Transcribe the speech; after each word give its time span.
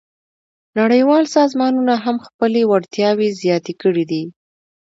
نړیوال 0.79 1.23
سازمانونه 1.37 1.93
هم 2.05 2.17
خپلې 2.27 2.61
وړتیاوې 2.71 3.29
زیاتې 3.41 3.73
کړې 3.81 4.05
دي 4.11 4.23